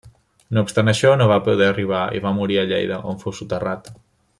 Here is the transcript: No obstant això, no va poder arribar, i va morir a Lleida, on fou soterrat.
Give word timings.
No 0.57 0.63
obstant 0.67 0.89
això, 0.93 1.11
no 1.21 1.27
va 1.33 1.37
poder 1.49 1.69
arribar, 1.73 2.01
i 2.21 2.25
va 2.27 2.35
morir 2.41 2.61
a 2.63 2.67
Lleida, 2.73 3.01
on 3.13 3.25
fou 3.25 3.41
soterrat. 3.43 3.97